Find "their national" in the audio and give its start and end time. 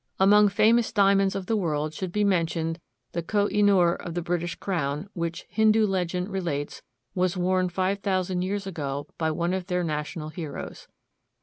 9.67-10.29